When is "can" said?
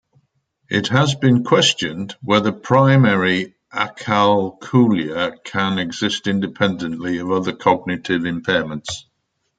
5.43-5.77